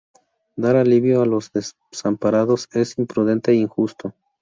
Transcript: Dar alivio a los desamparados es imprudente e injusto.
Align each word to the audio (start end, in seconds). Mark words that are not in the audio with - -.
Dar 0.55 0.75
alivio 0.77 1.21
a 1.21 1.27
los 1.27 1.51
desamparados 1.53 2.67
es 2.71 2.97
imprudente 2.97 3.51
e 3.51 3.55
injusto. 3.57 4.15